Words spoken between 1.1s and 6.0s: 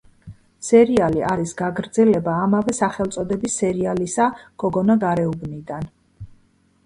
არის გაგრძელება ამავე სახელწოდების სერიალისა გოგონა გარეუბნიდან.